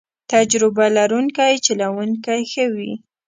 تجربه 0.31 0.85
لرونکی 0.97 1.53
چلوونکی 1.65 2.41
ښه 2.51 2.65
وي. 2.75 2.91